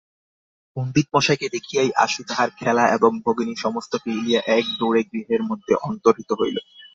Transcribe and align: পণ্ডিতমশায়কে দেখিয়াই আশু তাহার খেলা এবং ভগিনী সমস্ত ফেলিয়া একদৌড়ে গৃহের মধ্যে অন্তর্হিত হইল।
পণ্ডিতমশায়কে 0.77 1.47
দেখিয়াই 1.49 1.91
আশু 2.05 2.21
তাহার 2.27 2.49
খেলা 2.59 2.83
এবং 2.93 3.11
ভগিনী 3.25 3.55
সমস্ত 3.55 3.91
ফেলিয়া 4.03 4.41
একদৌড়ে 4.57 5.01
গৃহের 5.03 5.41
মধ্যে 5.43 5.73
অন্তর্হিত 5.87 6.29
হইল। 6.39 6.57